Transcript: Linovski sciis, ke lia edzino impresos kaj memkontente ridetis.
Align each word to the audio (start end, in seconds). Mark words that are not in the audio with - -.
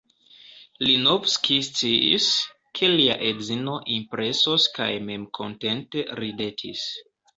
Linovski 0.85 1.57
sciis, 1.67 2.25
ke 2.79 2.89
lia 2.93 3.17
edzino 3.27 3.75
impresos 3.99 4.67
kaj 4.79 4.89
memkontente 5.11 6.07
ridetis. 6.23 6.89